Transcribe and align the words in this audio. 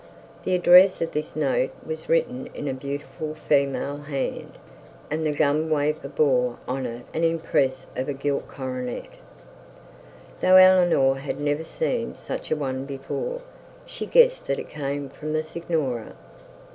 The 0.45 0.55
address 0.55 0.99
of 1.03 1.11
this 1.11 1.35
note 1.35 1.69
was 1.85 2.09
written 2.09 2.49
in 2.55 2.67
a 2.67 2.73
beautiful 2.73 3.35
female 3.35 3.97
hand, 3.97 4.53
and 5.11 5.23
the 5.23 5.31
gummed 5.31 5.69
wafer 5.69 6.07
bore 6.07 6.57
on 6.67 6.87
it 6.87 7.03
an 7.13 7.23
impress 7.23 7.85
of 7.95 8.09
a 8.09 8.13
gilt 8.13 8.47
coronet. 8.47 9.09
Though 10.41 10.55
Eleanor 10.55 11.17
had 11.19 11.39
never 11.39 11.63
seen 11.63 12.15
such 12.15 12.49
a 12.49 12.55
one 12.55 12.85
before, 12.85 13.41
she 13.85 14.07
guessed 14.07 14.47
that 14.47 14.57
it 14.57 14.69
came 14.69 15.07
from 15.07 15.33
the 15.33 15.43
signora. 15.43 16.15